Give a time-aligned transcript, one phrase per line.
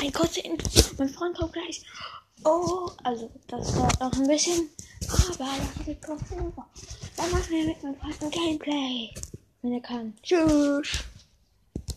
[0.00, 0.68] Ein kurzer Intro.
[0.98, 1.82] Mein Freund kommt gleich.
[2.44, 4.68] Oh, also das dauert noch ein bisschen.
[5.08, 5.46] Aber
[5.86, 6.52] das kommt trotzdem.
[7.16, 9.10] Dann machen wir mit meinem Freund ein Gameplay.
[9.62, 10.14] Wenn er kann.
[10.22, 11.04] Tschüss.